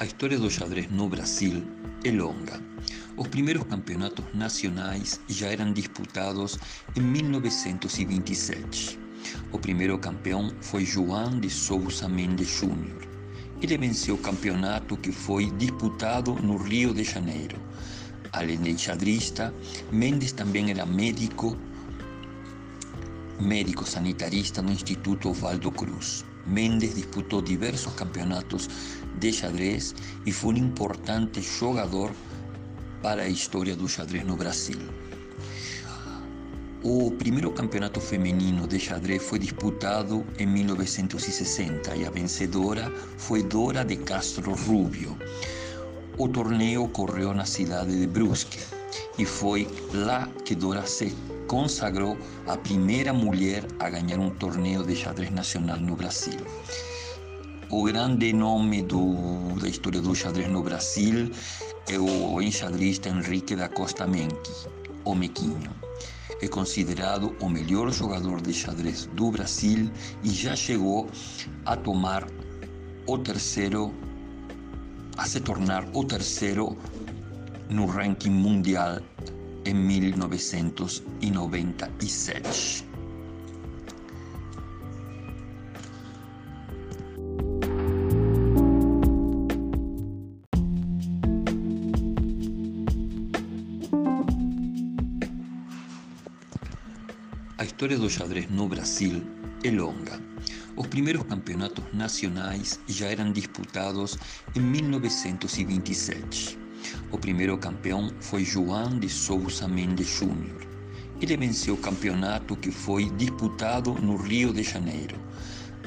A 0.00 0.06
história 0.06 0.38
do 0.38 0.50
xadrez 0.50 0.90
no 0.90 1.10
Brasil 1.10 1.62
é 2.02 2.10
longa. 2.10 2.58
Os 3.18 3.28
primeiros 3.28 3.64
campeonatos 3.64 4.24
nacionais 4.32 5.20
já 5.28 5.48
eram 5.48 5.74
disputados 5.74 6.58
em 6.96 7.02
1927. 7.02 8.98
O 9.52 9.58
primeiro 9.58 9.98
campeão 9.98 10.52
foi 10.62 10.86
João 10.86 11.38
de 11.38 11.50
Souza 11.50 12.08
Mendes 12.08 12.48
Júnior. 12.48 13.06
Ele 13.60 13.76
venceu 13.76 14.14
o 14.14 14.18
campeonato 14.18 14.96
que 14.96 15.12
foi 15.12 15.50
disputado 15.50 16.32
no 16.32 16.56
Rio 16.56 16.94
de 16.94 17.04
Janeiro. 17.04 17.58
Além 18.32 18.58
de 18.58 18.78
xadrista, 18.78 19.52
Mendes 19.92 20.32
também 20.32 20.70
era 20.70 20.86
médico, 20.86 21.54
médico 23.38 23.86
sanitarista 23.86 24.62
no 24.62 24.72
Instituto 24.72 25.30
Valdo 25.34 25.70
Cruz. 25.70 26.24
Méndez 26.46 26.94
disputó 26.94 27.42
diversos 27.42 27.92
campeonatos 27.94 28.68
de 29.20 29.32
xadrez 29.32 29.94
y 30.24 30.32
fue 30.32 30.50
un 30.50 30.56
importante 30.56 31.42
jugador 31.42 32.12
para 33.02 33.22
la 33.22 33.28
historia 33.28 33.76
del 33.76 33.88
xadrez 33.88 34.24
no 34.24 34.36
Brasil. 34.36 34.78
El 36.82 37.12
primer 37.18 37.52
campeonato 37.52 38.00
femenino 38.00 38.66
de 38.66 38.80
xadrez 38.80 39.22
fue 39.22 39.38
disputado 39.38 40.24
en 40.38 40.52
1960 40.52 41.94
y 41.94 42.04
a 42.04 42.10
vencedora 42.10 42.90
fue 43.18 43.42
Dora 43.42 43.84
de 43.84 43.98
Castro 44.00 44.54
Rubio. 44.66 45.16
El 46.18 46.32
torneo 46.32 46.88
torneio 46.94 47.32
en 47.32 47.38
la 47.38 47.46
ciudad 47.46 47.86
de 47.86 48.06
Brusque. 48.06 48.60
E 49.18 49.24
foi 49.24 49.68
lá 49.92 50.28
que 50.44 50.54
Dora 50.54 50.86
se 50.86 51.14
consagrou 51.46 52.16
a 52.46 52.56
primeira 52.56 53.12
mulher 53.12 53.64
a 53.78 53.88
ganhar 53.88 54.18
um 54.18 54.30
torneio 54.30 54.84
de 54.84 54.94
xadrez 54.96 55.30
nacional 55.30 55.78
no 55.78 55.96
Brasil. 55.96 56.40
O 57.70 57.84
grande 57.84 58.32
nome 58.32 58.82
do, 58.82 59.54
da 59.60 59.68
história 59.68 60.00
do 60.00 60.14
xadrez 60.14 60.48
no 60.48 60.62
Brasil 60.62 61.30
é 61.88 61.98
o 61.98 62.40
enxadrista 62.42 63.08
Henrique 63.08 63.54
da 63.54 63.68
Costa 63.68 64.06
Menck, 64.06 64.34
o 65.04 65.14
Mequinho. 65.14 65.70
É 66.42 66.48
considerado 66.48 67.34
o 67.40 67.48
melhor 67.48 67.92
jogador 67.92 68.40
de 68.40 68.52
xadrez 68.52 69.06
do 69.14 69.30
Brasil 69.30 69.90
e 70.24 70.30
já 70.30 70.56
chegou 70.56 71.08
a 71.64 71.76
tomar 71.76 72.26
o 73.06 73.18
terceiro 73.18 73.94
a 75.16 75.26
se 75.26 75.38
tornar 75.40 75.86
o 75.92 76.02
terceiro 76.02 76.76
en 77.70 77.76
no 77.76 77.86
ranking 77.86 78.32
mundial 78.32 79.00
en 79.64 79.86
1996. 79.86 82.84
A 97.58 97.64
historia 97.84 97.96
do 97.98 98.08
xadrez 98.10 98.50
no 98.50 98.66
Brasil 98.68 99.22
é 99.62 99.70
longa. 99.70 100.18
Os 100.76 100.86
primeiros 100.88 101.24
campeonatos 101.28 101.84
nacionales 101.92 102.78
ya 102.88 103.10
eran 103.12 103.32
disputados 103.36 104.18
em 104.56 104.60
en 104.64 104.70
1927. 104.96 106.58
E 106.58 106.69
O 107.12 107.16
primeiro 107.18 107.58
campeão 107.58 108.10
foi 108.20 108.42
João 108.44 108.98
de 108.98 109.08
Souza 109.08 109.68
Mendes 109.68 110.08
Júnior. 110.18 110.66
Ele 111.20 111.36
venceu 111.36 111.74
o 111.74 111.76
campeonato 111.76 112.56
que 112.56 112.70
foi 112.70 113.10
disputado 113.10 113.92
no 113.94 114.16
Rio 114.16 114.52
de 114.52 114.62
Janeiro. 114.62 115.16